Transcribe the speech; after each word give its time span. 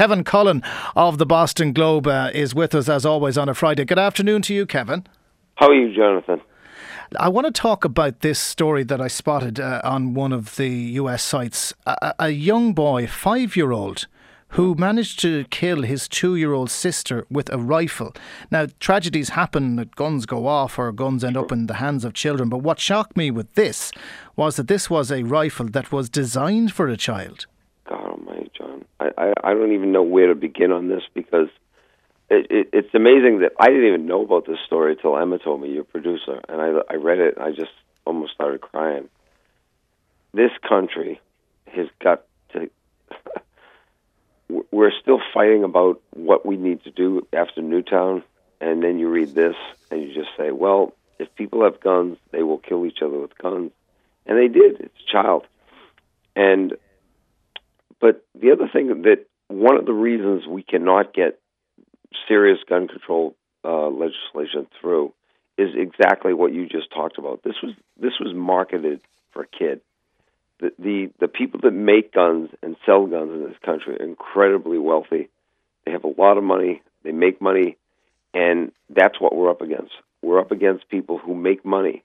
Kevin 0.00 0.24
Cullen 0.24 0.62
of 0.96 1.18
the 1.18 1.26
Boston 1.26 1.74
Globe 1.74 2.06
uh, 2.06 2.30
is 2.32 2.54
with 2.54 2.74
us 2.74 2.88
as 2.88 3.04
always 3.04 3.36
on 3.36 3.50
a 3.50 3.54
Friday. 3.54 3.84
Good 3.84 3.98
afternoon 3.98 4.40
to 4.40 4.54
you, 4.54 4.64
Kevin. 4.64 5.06
How 5.56 5.68
are 5.68 5.74
you, 5.74 5.94
Jonathan? 5.94 6.40
I 7.18 7.28
want 7.28 7.46
to 7.48 7.52
talk 7.52 7.84
about 7.84 8.20
this 8.20 8.38
story 8.38 8.82
that 8.84 8.98
I 8.98 9.08
spotted 9.08 9.60
uh, 9.60 9.82
on 9.84 10.14
one 10.14 10.32
of 10.32 10.56
the 10.56 10.70
US 10.70 11.22
sites. 11.22 11.74
A, 11.84 12.14
a 12.18 12.30
young 12.30 12.72
boy, 12.72 13.06
five 13.06 13.56
year 13.56 13.72
old, 13.72 14.06
who 14.48 14.74
managed 14.74 15.20
to 15.20 15.44
kill 15.50 15.82
his 15.82 16.08
two 16.08 16.34
year 16.34 16.54
old 16.54 16.70
sister 16.70 17.26
with 17.28 17.52
a 17.52 17.58
rifle. 17.58 18.14
Now, 18.50 18.68
tragedies 18.78 19.28
happen 19.28 19.76
that 19.76 19.96
guns 19.96 20.24
go 20.24 20.46
off 20.46 20.78
or 20.78 20.90
guns 20.92 21.22
end 21.22 21.36
up 21.36 21.52
in 21.52 21.66
the 21.66 21.74
hands 21.74 22.06
of 22.06 22.14
children, 22.14 22.48
but 22.48 22.62
what 22.62 22.80
shocked 22.80 23.18
me 23.18 23.30
with 23.30 23.52
this 23.52 23.92
was 24.34 24.56
that 24.56 24.66
this 24.66 24.88
was 24.88 25.12
a 25.12 25.24
rifle 25.24 25.66
that 25.66 25.92
was 25.92 26.08
designed 26.08 26.72
for 26.72 26.88
a 26.88 26.96
child. 26.96 27.44
I, 29.00 29.10
I, 29.16 29.32
I 29.42 29.54
don't 29.54 29.72
even 29.72 29.92
know 29.92 30.02
where 30.02 30.28
to 30.28 30.34
begin 30.34 30.72
on 30.72 30.88
this 30.88 31.02
because 31.14 31.48
it, 32.28 32.46
it, 32.50 32.68
it's 32.72 32.94
amazing 32.94 33.40
that 33.40 33.52
I 33.58 33.68
didn't 33.68 33.86
even 33.86 34.06
know 34.06 34.22
about 34.22 34.46
this 34.46 34.58
story 34.66 34.92
until 34.92 35.16
Emma 35.16 35.38
told 35.38 35.62
me, 35.62 35.72
your 35.72 35.84
producer, 35.84 36.40
and 36.48 36.60
I, 36.60 36.92
I 36.92 36.96
read 36.96 37.18
it 37.18 37.36
and 37.36 37.44
I 37.44 37.50
just 37.50 37.72
almost 38.04 38.34
started 38.34 38.60
crying. 38.60 39.08
This 40.32 40.52
country 40.68 41.20
has 41.66 41.88
got 42.02 42.24
to. 42.52 42.70
we're 44.70 44.92
still 45.00 45.20
fighting 45.32 45.64
about 45.64 46.00
what 46.10 46.44
we 46.44 46.56
need 46.56 46.84
to 46.84 46.90
do 46.90 47.26
after 47.32 47.62
Newtown, 47.62 48.22
and 48.60 48.82
then 48.82 48.98
you 48.98 49.08
read 49.08 49.34
this 49.34 49.56
and 49.90 50.02
you 50.02 50.14
just 50.14 50.30
say, 50.36 50.50
well, 50.50 50.94
if 51.18 51.34
people 51.34 51.64
have 51.64 51.80
guns, 51.80 52.18
they 52.30 52.42
will 52.42 52.58
kill 52.58 52.86
each 52.86 53.02
other 53.02 53.18
with 53.18 53.36
guns, 53.38 53.72
and 54.26 54.38
they 54.38 54.48
did. 54.48 54.80
It's 54.80 54.94
a 55.08 55.10
child, 55.10 55.46
and 56.36 56.74
but 58.00 58.24
the 58.34 58.52
other 58.52 58.68
thing 58.72 59.02
that 59.02 59.26
one 59.48 59.76
of 59.76 59.86
the 59.86 59.92
reasons 59.92 60.46
we 60.46 60.62
cannot 60.62 61.12
get 61.12 61.38
serious 62.28 62.58
gun 62.68 62.88
control 62.88 63.34
uh, 63.64 63.88
legislation 63.88 64.66
through 64.80 65.12
is 65.58 65.70
exactly 65.74 66.32
what 66.32 66.52
you 66.52 66.66
just 66.66 66.90
talked 66.92 67.18
about. 67.18 67.42
This 67.42 67.56
was 67.62 67.74
this 67.98 68.18
was 68.18 68.34
marketed 68.34 69.02
for 69.32 69.42
a 69.42 69.46
kid. 69.46 69.80
The, 70.60 70.72
the 70.78 71.10
the 71.20 71.28
people 71.28 71.60
that 71.62 71.72
make 71.72 72.12
guns 72.12 72.50
and 72.62 72.76
sell 72.86 73.06
guns 73.06 73.32
in 73.32 73.44
this 73.44 73.58
country 73.64 73.94
are 73.94 74.04
incredibly 74.04 74.78
wealthy. 74.78 75.28
They 75.84 75.92
have 75.92 76.04
a 76.04 76.20
lot 76.20 76.38
of 76.38 76.44
money. 76.44 76.82
They 77.02 77.12
make 77.12 77.40
money, 77.40 77.76
and 78.32 78.72
that's 78.88 79.20
what 79.20 79.34
we're 79.34 79.50
up 79.50 79.60
against. 79.60 79.92
We're 80.22 80.40
up 80.40 80.52
against 80.52 80.88
people 80.88 81.18
who 81.18 81.34
make 81.34 81.64
money, 81.64 82.02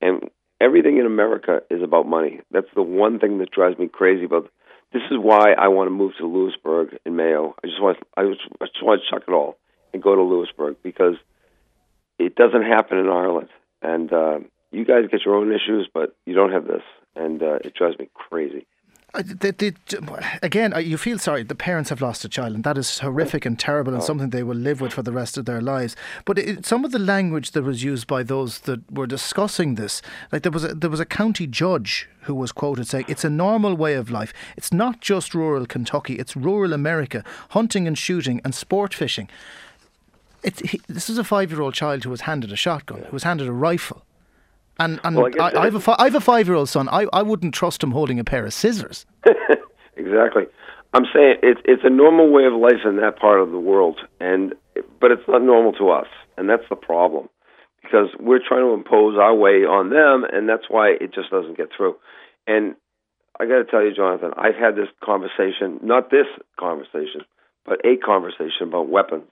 and 0.00 0.30
everything 0.60 0.98
in 0.98 1.06
America 1.06 1.62
is 1.70 1.82
about 1.82 2.06
money. 2.06 2.40
That's 2.50 2.72
the 2.74 2.82
one 2.82 3.18
thing 3.18 3.38
that 3.38 3.50
drives 3.50 3.78
me 3.78 3.88
crazy 3.88 4.24
about 4.24 4.50
this 4.92 5.02
is 5.10 5.18
why 5.18 5.52
I 5.52 5.68
want 5.68 5.88
to 5.88 5.90
move 5.90 6.12
to 6.18 6.26
Louisburgh 6.26 6.98
in 7.04 7.16
Mayo. 7.16 7.54
I 7.62 7.66
just 7.66 7.80
want 7.80 7.98
I 8.16 8.24
just, 8.24 8.40
I 8.60 8.66
just 8.66 8.82
want 8.82 9.02
to 9.02 9.10
chuck 9.10 9.24
it 9.28 9.32
all 9.32 9.58
and 9.92 10.02
go 10.02 10.14
to 10.14 10.22
Louisburgh 10.22 10.76
because 10.82 11.16
it 12.18 12.34
doesn't 12.34 12.62
happen 12.62 12.98
in 12.98 13.08
Ireland. 13.08 13.48
And 13.82 14.12
uh, 14.12 14.38
you 14.70 14.84
guys 14.84 15.04
get 15.10 15.24
your 15.24 15.36
own 15.36 15.52
issues, 15.52 15.88
but 15.92 16.16
you 16.26 16.34
don't 16.34 16.52
have 16.52 16.66
this, 16.66 16.82
and 17.14 17.42
uh, 17.42 17.58
it 17.64 17.74
drives 17.74 17.98
me 17.98 18.08
crazy. 18.14 18.66
Uh, 19.14 19.22
they, 19.24 19.52
they, 19.52 19.72
again, 20.42 20.74
uh, 20.74 20.78
you 20.78 20.98
feel 20.98 21.18
sorry. 21.18 21.42
The 21.42 21.54
parents 21.54 21.88
have 21.88 22.02
lost 22.02 22.26
a 22.26 22.28
child, 22.28 22.54
and 22.54 22.62
that 22.64 22.76
is 22.76 22.98
horrific 22.98 23.46
and 23.46 23.58
terrible, 23.58 23.94
and 23.94 24.02
oh. 24.02 24.04
something 24.04 24.28
they 24.28 24.42
will 24.42 24.56
live 24.56 24.82
with 24.82 24.92
for 24.92 25.02
the 25.02 25.12
rest 25.12 25.38
of 25.38 25.46
their 25.46 25.62
lives. 25.62 25.96
But 26.26 26.38
it, 26.38 26.66
some 26.66 26.84
of 26.84 26.92
the 26.92 26.98
language 26.98 27.52
that 27.52 27.62
was 27.62 27.82
used 27.82 28.06
by 28.06 28.22
those 28.22 28.60
that 28.60 28.90
were 28.92 29.06
discussing 29.06 29.76
this, 29.76 30.02
like 30.30 30.42
there 30.42 30.52
was 30.52 30.64
a, 30.64 30.74
there 30.74 30.90
was 30.90 31.00
a 31.00 31.06
county 31.06 31.46
judge 31.46 32.06
who 32.22 32.34
was 32.34 32.52
quoted 32.52 32.86
saying, 32.86 33.06
"It's 33.08 33.24
a 33.24 33.30
normal 33.30 33.74
way 33.74 33.94
of 33.94 34.10
life. 34.10 34.34
It's 34.58 34.74
not 34.74 35.00
just 35.00 35.34
rural 35.34 35.64
Kentucky; 35.64 36.16
it's 36.16 36.36
rural 36.36 36.74
America. 36.74 37.24
Hunting 37.50 37.86
and 37.86 37.96
shooting 37.96 38.42
and 38.44 38.54
sport 38.54 38.92
fishing." 38.92 39.28
He, 40.44 40.80
this 40.86 41.08
is 41.08 41.18
a 41.18 41.24
five-year-old 41.24 41.74
child 41.74 42.04
who 42.04 42.10
was 42.10 42.20
handed 42.22 42.52
a 42.52 42.56
shotgun, 42.56 43.04
who 43.04 43.12
was 43.12 43.24
handed 43.24 43.48
a 43.48 43.52
rifle. 43.52 44.02
And 44.78 45.00
and 45.02 45.16
well, 45.16 45.30
I, 45.40 45.52
I, 45.56 45.64
have 45.64 45.88
a 45.88 46.00
I 46.00 46.04
have 46.04 46.14
a 46.14 46.20
five 46.20 46.46
year 46.46 46.56
old 46.56 46.68
son. 46.68 46.88
I, 46.88 47.06
I 47.12 47.22
wouldn't 47.22 47.54
trust 47.54 47.82
him 47.82 47.90
holding 47.90 48.20
a 48.20 48.24
pair 48.24 48.46
of 48.46 48.54
scissors. 48.54 49.06
exactly. 49.96 50.44
I'm 50.94 51.04
saying 51.12 51.36
it's 51.42 51.60
it's 51.64 51.82
a 51.84 51.90
normal 51.90 52.30
way 52.30 52.44
of 52.44 52.54
life 52.54 52.84
in 52.84 52.96
that 52.96 53.18
part 53.18 53.40
of 53.40 53.50
the 53.50 53.58
world, 53.58 54.00
and 54.20 54.54
but 55.00 55.10
it's 55.10 55.26
not 55.28 55.42
normal 55.42 55.72
to 55.74 55.90
us, 55.90 56.06
and 56.36 56.48
that's 56.48 56.68
the 56.70 56.76
problem, 56.76 57.28
because 57.82 58.08
we're 58.20 58.40
trying 58.46 58.62
to 58.62 58.72
impose 58.72 59.18
our 59.18 59.34
way 59.34 59.66
on 59.66 59.90
them, 59.90 60.24
and 60.30 60.48
that's 60.48 60.64
why 60.68 60.90
it 61.00 61.12
just 61.12 61.30
doesn't 61.30 61.56
get 61.56 61.68
through. 61.76 61.96
And 62.46 62.76
I 63.38 63.44
got 63.44 63.58
to 63.58 63.64
tell 63.64 63.82
you, 63.82 63.94
Jonathan, 63.94 64.30
I've 64.36 64.56
had 64.56 64.76
this 64.76 64.88
conversation, 65.04 65.78
not 65.82 66.10
this 66.10 66.26
conversation, 66.58 67.22
but 67.66 67.84
a 67.84 67.96
conversation 67.96 68.68
about 68.68 68.88
weapons 68.88 69.30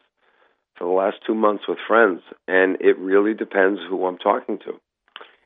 for 0.76 0.84
the 0.84 0.92
last 0.92 1.16
two 1.26 1.34
months 1.34 1.64
with 1.66 1.78
friends, 1.88 2.20
and 2.46 2.76
it 2.80 2.98
really 2.98 3.32
depends 3.32 3.80
who 3.88 4.04
I'm 4.04 4.18
talking 4.18 4.58
to. 4.58 4.74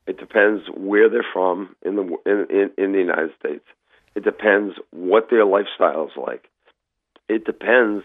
It 0.07 0.19
depends 0.19 0.65
where 0.77 1.09
they're 1.09 1.27
from 1.33 1.77
in 1.83 1.97
the 1.97 2.03
in, 2.27 2.47
in, 2.51 2.71
in 2.85 2.93
the 2.93 2.99
United 2.99 3.31
States. 3.39 3.65
It 4.15 4.25
depends 4.25 4.75
what 4.91 5.29
their 5.31 5.45
lifestyle 5.45 6.07
is 6.07 6.17
like. 6.17 6.49
It 7.29 7.45
depends 7.45 8.05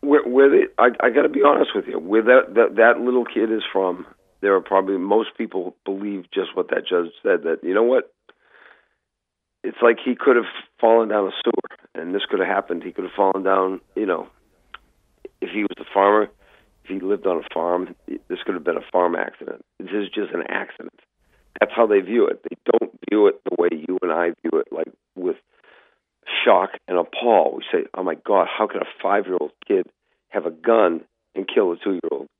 where 0.00 0.26
where 0.26 0.48
they. 0.48 0.64
I, 0.78 0.88
I 1.00 1.10
got 1.10 1.22
to 1.22 1.28
be 1.28 1.42
honest 1.42 1.70
with 1.74 1.86
you. 1.86 1.98
Where 1.98 2.22
that, 2.22 2.54
that 2.54 2.76
that 2.76 3.00
little 3.00 3.24
kid 3.24 3.52
is 3.52 3.62
from, 3.70 4.06
there 4.40 4.54
are 4.54 4.60
probably 4.60 4.96
most 4.96 5.36
people 5.36 5.76
believe 5.84 6.24
just 6.32 6.56
what 6.56 6.70
that 6.70 6.86
judge 6.88 7.12
said. 7.22 7.42
That 7.42 7.58
you 7.62 7.74
know 7.74 7.82
what, 7.82 8.12
it's 9.62 9.78
like 9.82 9.98
he 10.02 10.14
could 10.14 10.36
have 10.36 10.46
fallen 10.80 11.08
down 11.08 11.26
a 11.26 11.32
sewer, 11.44 11.78
and 11.94 12.14
this 12.14 12.22
could 12.30 12.38
have 12.38 12.48
happened. 12.48 12.82
He 12.82 12.92
could 12.92 13.04
have 13.04 13.12
fallen 13.14 13.42
down. 13.42 13.80
You 13.94 14.06
know, 14.06 14.28
if 15.40 15.50
he 15.50 15.62
was 15.62 15.76
a 15.78 15.92
farmer, 15.92 16.28
he 16.90 17.00
lived 17.00 17.26
on 17.26 17.38
a 17.38 17.54
farm, 17.54 17.94
this 18.06 18.38
could 18.44 18.54
have 18.54 18.64
been 18.64 18.76
a 18.76 18.90
farm 18.92 19.14
accident. 19.14 19.64
This 19.78 19.90
is 19.92 20.08
just 20.08 20.32
an 20.32 20.44
accident. 20.48 20.98
That's 21.58 21.72
how 21.74 21.86
they 21.86 22.00
view 22.00 22.26
it. 22.26 22.42
They 22.42 22.56
don't 22.72 22.92
view 23.10 23.26
it 23.26 23.40
the 23.44 23.56
way 23.58 23.68
you 23.72 23.98
and 24.02 24.12
I 24.12 24.30
view 24.42 24.60
it, 24.60 24.72
like 24.72 24.88
with 25.16 25.36
shock 26.44 26.70
and 26.88 26.98
appall. 26.98 27.56
We 27.56 27.64
say, 27.70 27.86
"Oh 27.94 28.02
my 28.02 28.14
God, 28.14 28.46
how 28.46 28.66
can 28.66 28.80
a 28.80 28.86
five-year-old 29.02 29.52
kid 29.66 29.86
have 30.28 30.46
a 30.46 30.50
gun 30.50 31.04
and 31.34 31.46
kill 31.46 31.72
a 31.72 31.76
two-year-old 31.76 32.28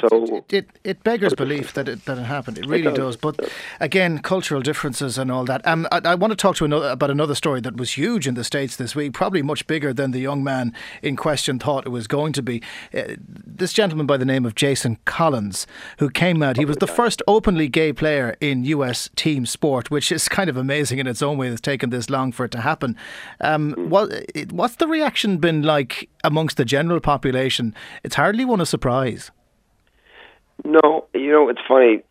so 0.00 0.36
it, 0.36 0.52
it, 0.52 0.68
it, 0.84 1.04
beggars 1.04 1.34
belief 1.34 1.72
that 1.74 1.88
it 1.88 2.04
that 2.04 2.18
it 2.18 2.24
happened. 2.24 2.58
It 2.58 2.66
really 2.66 2.86
it 2.86 2.94
does. 2.94 3.16
does. 3.16 3.16
But 3.16 3.50
again, 3.80 4.18
cultural 4.18 4.60
differences 4.60 5.18
and 5.18 5.30
all 5.30 5.44
that. 5.44 5.66
Um, 5.66 5.86
I, 5.90 6.00
I, 6.04 6.14
want 6.14 6.32
to 6.32 6.36
talk 6.36 6.56
to 6.56 6.64
another 6.64 6.90
about 6.90 7.10
another 7.10 7.34
story 7.34 7.60
that 7.62 7.76
was 7.76 7.92
huge 7.92 8.26
in 8.26 8.34
the 8.34 8.44
states 8.44 8.76
this 8.76 8.94
week, 8.94 9.12
probably 9.12 9.42
much 9.42 9.66
bigger 9.66 9.92
than 9.92 10.10
the 10.10 10.20
young 10.20 10.44
man 10.44 10.74
in 11.02 11.16
question 11.16 11.58
thought 11.58 11.86
it 11.86 11.90
was 11.90 12.06
going 12.06 12.32
to 12.34 12.42
be. 12.42 12.62
Uh, 12.94 13.14
this 13.26 13.72
gentleman 13.72 14.06
by 14.06 14.16
the 14.16 14.24
name 14.24 14.44
of 14.44 14.54
Jason 14.54 14.98
Collins, 15.04 15.66
who 15.98 16.10
came 16.10 16.42
out, 16.42 16.56
he 16.56 16.64
was 16.64 16.76
the 16.76 16.86
first 16.86 17.22
openly 17.26 17.68
gay 17.68 17.92
player 17.92 18.36
in 18.40 18.64
U.S. 18.64 19.10
team 19.16 19.46
sport, 19.46 19.90
which 19.90 20.12
is 20.12 20.28
kind 20.28 20.50
of 20.50 20.56
amazing 20.56 20.98
in 20.98 21.06
its 21.06 21.22
own 21.22 21.38
way. 21.38 21.48
It's 21.48 21.60
taken 21.60 21.90
this 21.90 22.10
long 22.10 22.32
for 22.32 22.44
it 22.44 22.50
to 22.52 22.60
happen. 22.60 22.96
Um, 23.40 23.74
mm. 23.74 23.88
what, 23.88 24.10
what's 24.50 24.76
the 24.76 24.86
reaction 24.86 25.38
been 25.38 25.62
like 25.62 26.08
amongst 26.24 26.56
the 26.56 26.64
general 26.64 27.00
population? 27.00 27.74
It's 28.04 28.16
hardly 28.16 28.44
one 28.44 28.60
of 28.60 28.68
surprise. 28.68 29.30
No, 30.64 31.06
you 31.14 31.30
know 31.32 31.48
it's 31.48 31.60
funny. 31.66 32.02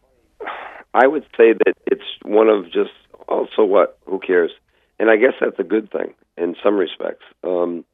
I 0.93 1.05
would 1.05 1.23
say 1.37 1.53
that 1.53 1.73
it's 1.85 2.03
one 2.23 2.49
of 2.49 2.65
just 2.65 2.91
also 3.27 3.63
what 3.63 3.97
who 4.05 4.19
cares, 4.19 4.51
and 4.99 5.09
I 5.09 5.17
guess 5.17 5.33
that's 5.39 5.59
a 5.59 5.63
good 5.63 5.91
thing 5.91 6.13
in 6.37 6.55
some 6.63 6.75
respects. 6.75 7.23
Um, 7.43 7.85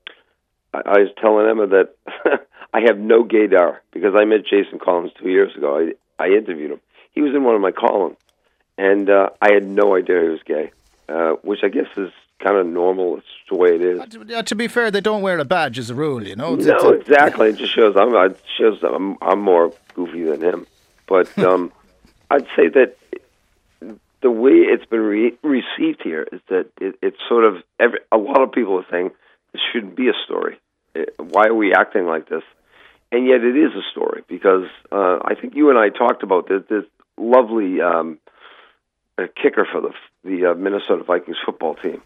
I, 0.74 0.82
I 0.86 1.00
was 1.00 1.10
telling 1.20 1.48
Emma 1.50 1.68
that 1.68 1.96
I 2.74 2.82
have 2.86 2.98
no 2.98 3.24
gaydar 3.24 3.80
because 3.92 4.14
I 4.16 4.26
met 4.26 4.46
Jason 4.46 4.80
Collins 4.80 5.12
two 5.22 5.30
years 5.30 5.56
ago. 5.56 5.78
I, 6.20 6.24
I 6.24 6.28
interviewed 6.30 6.72
him. 6.72 6.82
He 7.12 7.22
was 7.22 7.34
in 7.36 7.44
one 7.44 7.56
of 7.56 7.62
my 7.62 7.72
columns, 7.72 8.18
and 8.78 9.10
uh, 9.10 9.30
I 9.42 9.54
had 9.54 9.66
no 9.68 9.96
idea 9.96 10.22
he 10.22 10.30
was 10.30 10.44
gay, 10.46 10.72
uh, 11.10 11.34
which 11.44 11.60
I 11.64 11.70
guess 11.70 11.88
is 11.98 12.12
kind 12.40 12.58
of 12.58 12.68
normal. 12.68 13.18
It's 13.18 13.28
the 13.50 13.56
way 13.56 13.76
it 13.76 13.82
is. 13.82 14.00
Uh, 14.00 14.42
to, 14.42 14.56
be 14.56 14.68
fair, 14.68 14.92
they 14.92 15.02
don't 15.02 15.22
wear 15.22 15.40
a 15.40 15.46
badge 15.46 15.80
as 15.80 15.90
a 15.90 15.96
rule, 15.96 16.26
you 16.26 16.36
know. 16.36 16.56
It's, 16.56 16.66
no, 16.66 16.76
it's 16.92 17.08
exactly. 17.08 17.50
It 17.50 17.58
just 17.58 17.74
shows 17.74 17.96
I'm. 17.98 18.14
It 18.16 18.42
shows 18.58 18.80
I'm, 18.84 19.18
I'm 19.22 19.40
more 19.40 19.74
goofy 19.96 20.24
than 20.24 20.42
him. 20.42 20.68
But 21.08 21.38
um, 21.40 21.72
I'd 22.30 22.48
say 22.56 22.68
that 22.70 22.96
the 24.22 24.32
way 24.32 24.52
it's 24.52 24.86
been 24.86 25.02
re- 25.02 25.38
received 25.44 26.02
here 26.04 26.28
is 26.32 26.42
that 26.50 26.68
it, 26.80 26.96
it's 27.02 27.18
sort 27.28 27.46
of 27.46 27.58
every, 27.80 28.00
a 28.12 28.18
lot 28.18 28.42
of 28.42 28.52
people 28.52 28.78
are 28.78 28.86
saying 28.90 29.12
this 29.52 29.62
shouldn't 29.72 29.96
be 29.96 30.10
a 30.10 30.14
story. 30.26 30.60
It, 30.96 31.16
why 31.18 31.48
are 31.48 31.56
we 31.56 31.74
acting 31.74 32.06
like 32.06 32.30
this? 32.30 32.44
And 33.12 33.28
yet 33.28 33.44
it 33.44 33.56
is 33.56 33.72
a 33.76 33.84
story 33.92 34.24
because 34.28 34.68
uh, 34.92 35.20
I 35.24 35.36
think 35.40 35.56
you 35.56 35.70
and 35.70 35.78
I 35.78 35.90
talked 35.90 36.24
about 36.24 36.48
this, 36.48 36.64
this 36.68 36.86
lovely 37.16 37.80
um, 37.80 38.18
kicker 39.18 39.68
for 39.72 39.82
the 39.82 39.94
the 40.24 40.52
uh, 40.52 40.54
Minnesota 40.56 41.04
Vikings 41.04 41.38
football 41.46 41.76
team 41.76 42.02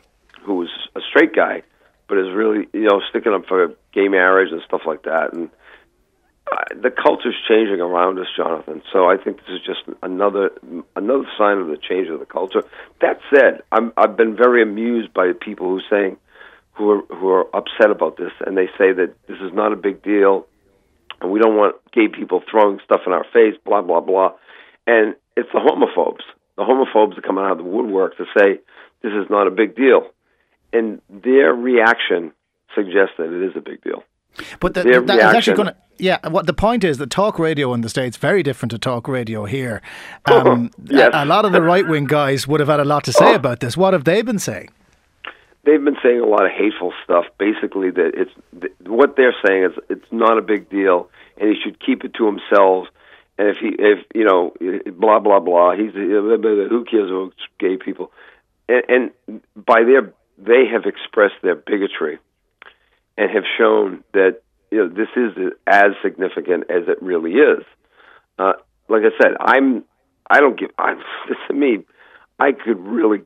who 0.48 0.56
was 0.56 0.70
a 0.96 1.02
straight 1.10 1.36
guy, 1.36 1.62
but 2.08 2.18
is 2.18 2.34
really 2.34 2.68
you 2.74 2.88
know 2.88 3.02
sticking 3.10 3.34
up 3.34 3.46
for 3.48 3.76
gay 3.94 4.08
marriage 4.08 4.52
and 4.52 4.62
stuff 4.66 4.82
like 4.88 5.04
that. 5.04 5.34
And 5.34 5.50
uh, 6.50 6.64
the 6.82 6.90
culture's 6.90 7.36
changing 7.48 7.82
around 7.82 8.18
us, 8.18 8.28
Jonathan. 8.36 8.82
So 8.94 9.10
I 9.10 9.18
think 9.18 9.38
this 9.38 9.50
is 9.50 9.62
just 9.66 9.82
another 10.02 10.52
another 10.96 11.26
sign 11.38 11.58
of 11.58 11.68
the 11.68 11.78
change 11.78 12.08
of 12.08 12.20
the 12.20 12.26
culture. 12.26 12.64
That 13.02 13.20
said, 13.34 13.64
I'm, 13.72 13.92
I've 13.98 14.16
been 14.16 14.36
very 14.38 14.64
amused 14.64 15.14
by 15.14 15.34
people 15.34 15.68
who 15.68 15.82
saying 15.90 16.18
who 16.72 16.92
are 16.92 17.02
who 17.10 17.28
are 17.30 17.56
upset 17.56 17.92
about 17.92 18.18
this, 18.18 18.32
and 18.46 18.58
they 18.58 18.68
say 18.78 18.94
that 18.94 19.14
this 19.28 19.38
is 19.42 19.52
not 19.54 19.74
a 19.74 19.76
big 19.76 20.02
deal, 20.02 20.48
and 21.20 21.32
we 21.32 21.40
don't 21.40 21.58
want 21.58 21.76
gay 21.92 22.08
people 22.08 22.42
throwing 22.50 22.80
stuff 22.86 23.02
in 23.06 23.12
our 23.12 23.26
face, 23.34 23.56
blah 23.66 23.82
blah 23.82 24.00
blah, 24.00 24.32
and 24.86 25.16
it's 25.36 25.50
the 25.52 25.60
homophobes, 25.60 26.24
the 26.56 26.64
homophobes 26.64 27.16
that 27.16 27.26
come 27.26 27.38
out 27.38 27.52
of 27.52 27.58
the 27.58 27.64
woodwork 27.64 28.16
to 28.18 28.26
say 28.38 28.60
this 29.02 29.12
is 29.12 29.30
not 29.30 29.48
a 29.48 29.52
big 29.52 29.76
deal, 29.76 30.08
and 30.78 31.02
their 31.10 31.54
reaction 31.54 32.32
suggests 32.76 33.16
that 33.18 33.34
it 33.34 33.50
is 33.50 33.56
a 33.56 33.62
big 33.62 33.82
deal. 33.84 34.04
But 34.60 34.74
the, 34.74 34.84
that 34.84 35.18
is 35.18 35.24
actually 35.24 35.58
going 35.58 35.70
to. 35.70 35.76
Yeah, 36.00 36.20
what 36.28 36.46
the 36.46 36.54
point 36.54 36.84
is 36.84 37.00
that 37.00 37.10
talk 37.10 37.40
radio 37.40 37.74
in 37.74 37.82
the 37.82 37.90
States 37.90 38.18
very 38.18 38.44
different 38.44 38.70
to 38.72 38.78
talk 38.78 39.08
radio 39.08 39.46
here. 39.46 39.82
Um, 40.28 40.72
yes. 40.84 41.12
a, 41.14 41.24
a, 41.24 41.26
lot 41.26 41.46
of 41.46 41.54
the 41.54 41.62
right 41.62 41.88
wing 41.88 42.04
guys 42.06 42.48
would 42.48 42.60
have 42.60 42.68
had 42.68 42.82
a 42.82 42.86
lot 42.86 43.06
to 43.06 43.14
say 43.14 43.34
about 43.34 43.62
this. 43.62 43.78
What 43.78 43.94
have 43.94 44.04
they 44.04 44.22
been 44.22 44.40
saying? 44.40 44.70
They've 45.64 45.84
been 45.84 45.96
saying 46.04 46.20
a 46.20 46.26
lot 46.26 46.46
of 46.46 46.52
hateful 46.52 46.94
stuff. 47.04 47.26
Basically, 47.38 47.90
that 47.92 48.12
it's 48.14 48.32
what 48.86 49.16
they're 49.16 49.36
saying 49.46 49.64
is 49.64 49.72
it's 49.90 50.12
not 50.12 50.38
a 50.38 50.42
big 50.42 50.70
deal, 50.70 51.10
and 51.38 51.50
he 51.50 51.56
should 51.62 51.80
keep 51.80 52.04
it 52.04 52.14
to 52.16 52.26
himself. 52.26 52.88
And 53.38 53.48
if 53.48 53.58
he, 53.58 53.70
if 53.80 54.06
you 54.14 54.26
know, 54.26 54.54
blah 54.92 55.20
blah 55.20 55.40
blah, 55.40 55.76
he's 55.76 55.94
who 55.94 56.86
cares 56.90 57.10
about 57.10 57.34
gay 57.58 57.78
people, 57.78 58.12
and, 58.68 59.12
and 59.28 59.42
by 59.56 59.84
their 59.84 60.14
they 60.38 60.66
have 60.72 60.86
expressed 60.86 61.36
their 61.42 61.56
bigotry 61.56 62.20
and 63.18 63.32
have 63.32 63.44
shown 63.58 64.04
that 64.14 64.42
you 64.72 64.78
know 64.78 64.88
this 64.88 65.08
is 65.16 65.54
as 65.66 65.92
significant 66.04 66.66
as 66.70 66.88
it 66.88 67.02
really 67.02 67.34
is. 67.34 67.64
Uh, 68.38 68.54
like 68.90 69.02
I 69.04 69.18
said, 69.22 69.34
I'm 69.40 69.84
I 70.30 70.40
don't 70.40 70.60
give 70.60 70.70
I'm 70.78 71.00
to 71.48 71.54
me 71.54 71.86
I 72.40 72.52
could 72.52 72.80
really 72.80 73.22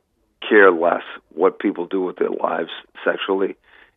care 0.48 0.72
less 0.72 1.02
what 1.34 1.58
people 1.58 1.86
do 1.86 2.00
with 2.00 2.16
their 2.16 2.30
lives 2.30 2.70
sexually, 3.04 3.56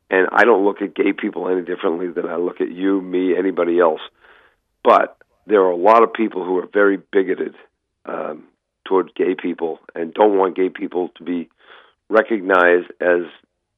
and 0.09 0.27
I 0.31 0.43
don't 0.43 0.65
look 0.65 0.81
at 0.81 0.95
gay 0.95 1.13
people 1.13 1.47
any 1.47 1.61
differently 1.61 2.07
than 2.09 2.27
I 2.27 2.35
look 2.35 2.61
at 2.61 2.71
you, 2.71 3.01
me, 3.01 3.35
anybody 3.37 3.79
else. 3.79 4.01
But 4.83 5.17
there 5.47 5.61
are 5.61 5.71
a 5.71 5.77
lot 5.77 6.03
of 6.03 6.13
people 6.13 6.43
who 6.43 6.57
are 6.57 6.67
very 6.71 6.97
bigoted 6.97 7.55
um, 8.05 8.43
toward 8.85 9.15
gay 9.15 9.35
people 9.35 9.79
and 9.95 10.13
don't 10.13 10.37
want 10.37 10.55
gay 10.55 10.69
people 10.69 11.09
to 11.17 11.23
be 11.23 11.49
recognized 12.09 12.91
as 13.01 13.23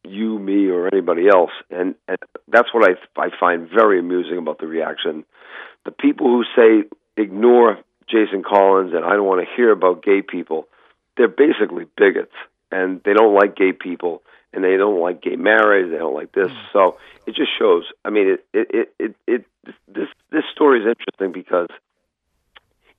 you, 0.04 0.40
me, 0.40 0.70
or 0.70 0.88
anybody 0.88 1.28
else. 1.28 1.52
And, 1.70 1.96
and 2.08 2.18
that's 2.48 2.74
what 2.74 2.90
I, 2.90 3.22
I 3.22 3.30
find 3.40 3.70
very 3.70 4.00
amusing 4.00 4.38
about 4.38 4.60
the 4.60 4.68
reaction. 4.68 5.26
The 5.86 5.92
people 5.92 6.28
who 6.28 6.44
say 6.56 6.88
ignore 7.22 7.80
Jason 8.10 8.44
Collins 8.44 8.94
and 8.94 9.04
I 9.04 9.14
don't 9.14 9.26
want 9.26 9.46
to 9.46 9.56
hear 9.56 9.72
about 9.72 10.04
gay 10.04 10.22
people, 10.22 10.68
they're 11.18 11.28
basically 11.28 11.86
bigots 11.98 12.36
and 12.72 13.02
they 13.04 13.14
don't 13.14 13.34
like 13.34 13.56
gay 13.56 13.74
people 13.74 14.22
and 14.54 14.64
they 14.64 14.78
don't 14.78 15.00
like 15.00 15.22
gay 15.22 15.36
marriage. 15.36 15.92
They 15.92 15.98
don't 15.98 16.14
like 16.14 16.32
this. 16.32 16.52
Mm. 16.52 16.74
So 16.74 16.98
it 17.26 17.36
just 17.36 17.52
shows. 17.58 17.84
I 18.06 18.10
mean, 18.10 18.30
it, 18.30 18.46
it, 18.54 18.68
it, 18.74 18.96
it, 19.00 19.16
it 19.28 19.46
this, 19.88 20.08
this 20.32 20.44
story 20.54 20.82
is 20.82 20.88
interesting 20.88 21.32
because 21.32 21.68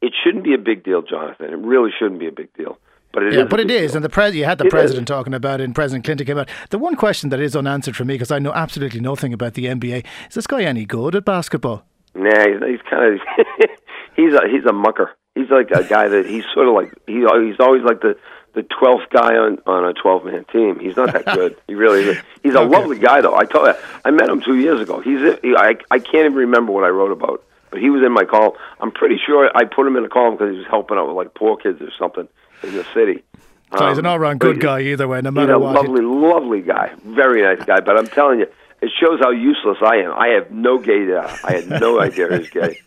it 0.00 0.12
shouldn't 0.22 0.44
be 0.44 0.54
a 0.54 0.58
big 0.58 0.84
deal, 0.84 1.02
Jonathan. 1.02 1.46
It 1.46 1.58
really 1.58 1.90
shouldn't 1.98 2.20
be 2.20 2.28
a 2.28 2.32
big 2.32 2.52
deal. 2.54 2.78
But 3.18 3.26
it 3.28 3.34
yeah, 3.34 3.40
is 3.42 3.48
but 3.48 3.60
it 3.60 3.70
is, 3.70 3.90
deal. 3.92 3.96
and 3.98 4.04
the 4.04 4.08
pres- 4.08 4.34
you 4.34 4.44
had 4.44 4.58
the 4.58 4.66
it 4.66 4.70
president 4.70 5.08
is. 5.10 5.14
talking 5.14 5.34
about 5.34 5.60
it, 5.60 5.64
and 5.64 5.74
President 5.74 6.04
Clinton 6.04 6.26
came 6.26 6.38
out. 6.38 6.48
The 6.70 6.78
one 6.78 6.94
question 6.94 7.30
that 7.30 7.40
is 7.40 7.56
unanswered 7.56 7.96
for 7.96 8.04
me, 8.04 8.14
because 8.14 8.30
I 8.30 8.38
know 8.38 8.52
absolutely 8.52 9.00
nothing 9.00 9.32
about 9.32 9.54
the 9.54 9.66
NBA, 9.66 10.04
is 10.28 10.34
this 10.34 10.46
guy 10.46 10.62
any 10.62 10.84
good 10.84 11.14
at 11.14 11.24
basketball? 11.24 11.84
Nah, 12.14 12.30
he's, 12.48 12.60
he's 12.64 12.80
kind 12.88 13.14
of 13.14 13.20
he's 14.16 14.32
a 14.34 14.48
he's 14.48 14.64
a 14.66 14.72
mucker. 14.72 15.10
He's 15.34 15.50
like 15.50 15.70
a 15.70 15.84
guy 15.84 16.08
that 16.08 16.26
he's 16.26 16.44
sort 16.54 16.68
of 16.68 16.74
like 16.74 16.92
he 17.06 17.14
he's 17.14 17.60
always 17.60 17.82
like 17.84 18.00
the 18.00 18.16
the 18.54 18.62
twelfth 18.62 19.10
guy 19.10 19.36
on 19.36 19.58
on 19.66 19.84
a 19.84 19.92
twelve 19.94 20.24
man 20.24 20.44
team. 20.52 20.78
He's 20.80 20.96
not 20.96 21.12
that 21.12 21.24
good. 21.26 21.56
he 21.68 21.74
really 21.74 22.02
is. 22.04 22.18
He's 22.42 22.54
a 22.54 22.58
Okay. 22.62 22.68
lovely 22.76 22.98
guy 22.98 23.20
though. 23.20 23.34
I 23.36 23.44
told 23.44 23.68
you, 23.68 23.74
I 24.04 24.10
met 24.10 24.28
him 24.28 24.40
two 24.40 24.56
years 24.58 24.80
ago. 24.80 25.00
He's 25.00 25.20
a, 25.20 25.38
he, 25.42 25.54
I 25.56 25.76
I 25.90 25.98
can't 25.98 26.24
even 26.26 26.34
remember 26.34 26.72
what 26.72 26.84
I 26.84 26.88
wrote 26.88 27.12
about, 27.12 27.44
but 27.70 27.80
he 27.80 27.90
was 27.90 28.02
in 28.02 28.10
my 28.12 28.24
call. 28.24 28.56
I'm 28.80 28.90
pretty 28.90 29.18
sure 29.24 29.50
I 29.54 29.64
put 29.64 29.86
him 29.86 29.96
in 29.96 30.04
a 30.04 30.08
column 30.08 30.34
because 30.36 30.52
he 30.52 30.58
was 30.58 30.66
helping 30.68 30.98
out 30.98 31.06
with 31.06 31.16
like 31.16 31.34
poor 31.34 31.56
kids 31.56 31.80
or 31.80 31.90
something 31.98 32.28
in 32.62 32.74
the 32.74 32.84
city. 32.94 33.22
So 33.78 33.88
he's 33.88 33.98
an 33.98 34.06
Um, 34.06 34.12
all 34.12 34.18
round 34.18 34.40
good 34.40 34.60
guy 34.60 34.80
either 34.80 35.06
way, 35.06 35.20
no 35.20 35.30
matter 35.30 35.52
He's 35.52 35.56
a 35.56 35.58
what. 35.58 35.74
lovely, 35.74 36.02
lovely 36.02 36.60
guy. 36.62 36.90
Very 37.04 37.42
nice 37.42 37.62
guy. 37.66 37.80
But 37.80 37.98
I'm 37.98 38.06
telling 38.06 38.38
you, 38.40 38.46
it 38.80 38.90
shows 38.98 39.18
how 39.20 39.30
useless 39.30 39.78
I 39.82 39.96
am. 39.96 40.12
I 40.12 40.28
have 40.28 40.50
no 40.50 40.78
gay. 40.78 41.12
I 41.16 41.52
had 41.52 41.68
no 41.68 42.00
idea 42.06 42.38
he's 42.38 42.48
gay. 42.50 42.80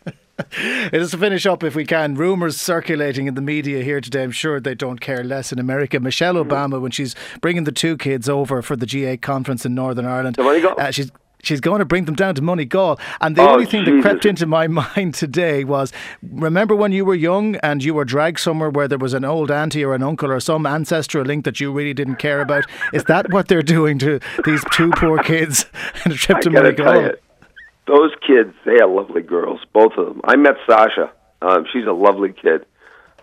Just 0.91 1.11
to 1.11 1.17
finish 1.19 1.45
up, 1.45 1.63
if 1.63 1.75
we 1.75 1.85
can, 1.85 2.15
rumours 2.15 2.59
circulating 2.59 3.27
in 3.27 3.35
the 3.35 3.41
media 3.41 3.83
here 3.83 4.01
today. 4.01 4.23
I'm 4.23 4.31
sure 4.31 4.59
they 4.59 4.73
don't 4.73 4.99
care 4.99 5.23
less 5.23 5.51
in 5.51 5.59
America. 5.59 5.99
Michelle 5.99 6.33
Mm-hmm. 6.33 6.51
Obama, 6.51 6.81
when 6.81 6.89
she's 6.91 7.13
bringing 7.41 7.65
the 7.65 7.71
two 7.71 7.95
kids 7.95 8.27
over 8.27 8.63
for 8.63 8.75
the 8.75 8.87
G8 8.87 9.21
conference 9.21 9.65
in 9.67 9.75
Northern 9.75 10.05
Ireland, 10.07 10.39
uh, 10.39 10.89
she's 10.89 11.11
she's 11.43 11.59
going 11.61 11.79
to 11.79 11.85
bring 11.85 12.05
them 12.05 12.15
down 12.15 12.35
to 12.35 12.41
Moneygall. 12.41 12.99
And 13.21 13.35
the 13.35 13.41
Oh, 13.41 13.53
only 13.53 13.65
thing 13.65 13.85
that 13.85 14.01
crept 14.01 14.25
into 14.25 14.45
my 14.45 14.67
mind 14.95 15.13
today 15.13 15.63
was, 15.63 15.91
remember 16.21 16.75
when 16.75 16.91
you 16.91 17.05
were 17.05 17.15
young 17.15 17.55
and 17.57 17.83
you 17.83 17.93
were 17.93 18.05
dragged 18.05 18.39
somewhere 18.39 18.69
where 18.69 18.87
there 18.87 18.97
was 18.97 19.13
an 19.13 19.25
old 19.25 19.51
auntie 19.51 19.83
or 19.83 19.93
an 19.93 20.03
uncle 20.03 20.31
or 20.31 20.39
some 20.39 20.65
ancestral 20.65 21.23
link 21.25 21.45
that 21.45 21.59
you 21.59 21.71
really 21.71 21.93
didn't 21.93 22.15
care 22.17 22.41
about? 22.41 22.65
Is 22.93 23.03
that 23.05 23.31
what 23.31 23.47
they're 23.47 23.61
doing 23.61 23.97
to 23.99 24.19
these 24.45 24.63
two 24.71 24.91
poor 24.91 25.21
kids 25.23 25.65
on 26.05 26.11
a 26.11 26.15
trip 26.15 26.37
I 26.37 26.41
to 26.41 26.49
Moneygall? 26.49 27.15
those 27.87 28.11
kids, 28.25 28.53
they 28.65 28.79
are 28.79 28.87
lovely 28.87 29.21
girls, 29.21 29.59
both 29.73 29.93
of 29.97 30.05
them. 30.05 30.21
I 30.23 30.35
met 30.35 30.53
Sasha. 30.69 31.11
Um, 31.41 31.65
she's 31.73 31.85
a 31.85 31.91
lovely 31.91 32.31
kid. 32.31 32.65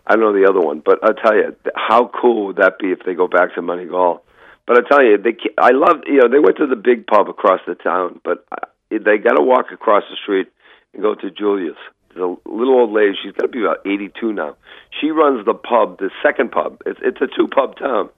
I 0.07 0.17
don't 0.17 0.21
know 0.21 0.33
the 0.33 0.49
other 0.49 0.61
one, 0.61 0.83
but 0.85 0.99
I'll 1.05 1.15
tell 1.15 1.35
you, 1.35 1.55
how 1.77 2.11
cool 2.21 2.47
would 2.47 2.57
that 2.57 2.79
be 2.79 2.91
if 2.93 3.01
they 3.07 3.15
go 3.15 3.29
back 3.29 3.55
to 3.55 3.63
Moneygall? 3.63 4.21
But 4.69 4.85
I 4.85 4.89
tell 4.89 5.03
you, 5.03 5.17
they, 5.17 5.35
I 5.57 5.71
love, 5.71 6.03
you 6.07 6.19
know, 6.21 6.29
they 6.29 6.39
went 6.39 6.59
to 6.59 6.67
the 6.67 6.77
big 6.77 7.07
pub 7.07 7.29
across 7.31 7.61
the 7.67 7.75
town, 7.75 8.21
but 8.23 8.45
uh, 8.53 8.67
they 8.91 9.17
got 9.17 9.37
to 9.37 9.43
walk 9.43 9.73
across 9.73 10.05
the 10.11 10.17
street 10.23 10.49
and 10.93 11.03
go 11.03 11.15
to 11.15 11.31
Julia's. 11.31 11.75
The 12.15 12.37
little 12.47 12.75
old 12.81 12.93
lady. 12.93 13.17
She's 13.23 13.33
got 13.33 13.43
to 13.43 13.49
be 13.49 13.61
about 13.63 13.79
82 13.87 14.33
now. 14.33 14.57
She 15.01 15.11
runs 15.11 15.45
the 15.47 15.55
pub, 15.55 15.99
the 15.99 16.11
second 16.23 16.53
pub. 16.53 16.83
It's 16.85 16.99
it's 17.03 17.21
a 17.21 17.29
two 17.29 17.49
pub 17.49 17.79
town, 17.79 18.09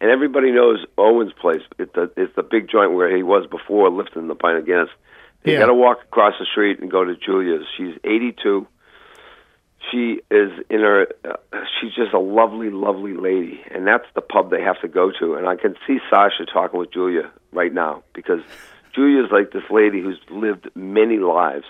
and 0.00 0.10
everybody 0.10 0.50
knows 0.52 0.84
Owen's 0.98 1.32
place. 1.32 1.62
It's 1.78 1.92
the 1.94 2.10
it's 2.16 2.34
the 2.36 2.42
big 2.42 2.68
joint 2.70 2.92
where 2.92 3.14
he 3.14 3.22
was 3.22 3.46
before 3.46 3.88
lifting 3.90 4.26
the 4.28 4.34
pint 4.34 4.58
of 4.58 4.66
Guinness. 4.66 4.90
You 5.44 5.54
Yeah. 5.54 5.60
got 5.60 5.66
to 5.66 5.74
walk 5.74 6.02
across 6.02 6.34
the 6.38 6.44
street 6.44 6.80
and 6.80 6.90
go 6.90 7.04
to 7.04 7.16
Julia's. 7.16 7.64
She's 7.76 7.94
82. 8.04 8.66
She 9.92 10.22
is 10.30 10.50
in 10.70 10.80
her. 10.80 11.06
Uh, 11.24 11.36
she's 11.78 11.92
just 11.94 12.14
a 12.14 12.18
lovely, 12.18 12.70
lovely 12.70 13.12
lady, 13.12 13.60
and 13.70 13.86
that's 13.86 14.06
the 14.14 14.22
pub 14.22 14.50
they 14.50 14.62
have 14.62 14.80
to 14.80 14.88
go 14.88 15.12
to. 15.20 15.34
And 15.34 15.46
I 15.46 15.56
can 15.56 15.76
see 15.86 15.98
Sasha 16.08 16.46
talking 16.46 16.80
with 16.80 16.90
Julia 16.92 17.30
right 17.52 17.72
now 17.74 18.02
because 18.14 18.40
Julia's 18.94 19.30
like 19.30 19.52
this 19.52 19.68
lady 19.70 20.00
who's 20.00 20.18
lived 20.30 20.70
many 20.74 21.18
lives, 21.18 21.66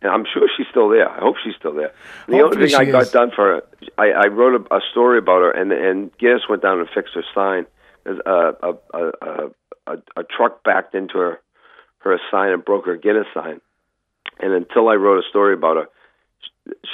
and 0.00 0.10
I'm 0.10 0.24
sure 0.24 0.48
she's 0.56 0.66
still 0.70 0.88
there. 0.88 1.10
I 1.10 1.20
hope 1.20 1.36
she's 1.44 1.56
still 1.56 1.74
there. 1.74 1.92
And 2.26 2.34
the 2.34 2.38
Hopefully 2.38 2.62
only 2.64 2.68
thing 2.74 2.88
I 2.88 2.90
got 2.90 3.02
is. 3.02 3.10
done 3.10 3.30
for 3.36 3.56
her, 3.56 3.62
I, 3.98 4.12
I 4.12 4.26
wrote 4.28 4.66
a, 4.70 4.74
a 4.76 4.80
story 4.90 5.18
about 5.18 5.42
her, 5.42 5.50
and 5.50 5.70
and 5.70 6.10
Guinness 6.18 6.48
went 6.48 6.62
down 6.62 6.80
and 6.80 6.88
fixed 6.88 7.14
her 7.14 7.24
sign. 7.34 7.66
A, 8.06 8.32
a, 8.62 8.74
a, 8.94 9.50
a, 9.86 9.96
a 10.16 10.24
truck 10.24 10.64
backed 10.64 10.94
into 10.94 11.18
her 11.18 11.40
her 11.98 12.18
sign 12.30 12.52
and 12.52 12.64
broke 12.64 12.86
her 12.86 12.96
Guinness 12.96 13.26
sign. 13.34 13.60
And 14.40 14.52
until 14.52 14.88
I 14.88 14.94
wrote 14.94 15.18
a 15.18 15.28
story 15.28 15.52
about 15.52 15.76
her, 15.76 15.86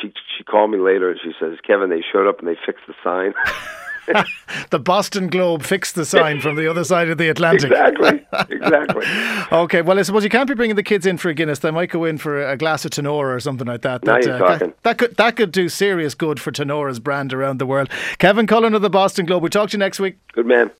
she 0.01 0.13
she 0.37 0.45
called 0.45 0.71
me 0.71 0.79
later 0.79 1.11
and 1.11 1.21
she 1.23 1.33
says, 1.41 1.59
"Kevin, 1.67 1.91
they 1.91 2.03
showed 2.13 2.29
up 2.29 2.39
and 2.41 2.49
they 2.49 2.57
fixed 2.67 2.85
the 2.87 2.95
sign." 3.03 3.35
The 4.71 4.79
Boston 4.79 5.29
Globe 5.29 5.63
fixed 5.63 5.95
the 5.95 6.05
sign 6.05 6.43
from 6.43 6.57
the 6.57 6.69
other 6.69 6.85
side 6.85 7.09
of 7.09 7.17
the 7.17 7.31
Atlantic. 7.31 7.71
exactly, 7.71 8.27
exactly. 8.51 9.07
Okay, 9.53 9.81
well, 9.81 9.99
I 9.99 10.03
suppose 10.03 10.23
you 10.25 10.29
can't 10.29 10.47
be 10.47 10.55
bringing 10.55 10.77
the 10.77 10.83
kids 10.83 11.07
in 11.07 11.17
for 11.17 11.31
a 11.31 11.35
Guinness. 11.35 11.61
They 11.61 11.71
might 11.71 11.89
go 11.89 12.05
in 12.05 12.19
for 12.19 12.47
a 12.47 12.55
glass 12.59 12.85
of 12.85 12.91
Tanora 12.91 13.35
or 13.35 13.41
something 13.41 13.67
like 13.67 13.81
that. 13.81 14.05
Now 14.05 14.15
that, 14.15 14.25
you're 14.25 14.35
uh, 14.35 14.39
that- 14.39 14.59
talking. 14.59 14.75
that 14.83 14.99
could 14.99 15.17
that 15.17 15.37
could 15.37 15.53
do 15.53 15.71
serious 15.71 16.15
good 16.15 16.39
for 16.39 16.53
Tanora's 16.53 17.01
brand 17.01 17.33
around 17.33 17.59
the 17.59 17.65
world. 17.67 17.89
Kevin 18.19 18.47
Cullen 18.47 18.75
of 18.75 18.83
the 18.83 18.91
Boston 18.91 19.25
Globe. 19.25 19.43
We 19.43 19.49
talk 19.49 19.71
to 19.71 19.75
you 19.75 19.79
next 19.79 19.99
week. 20.01 20.19
Good 20.33 20.45
man. 20.47 20.71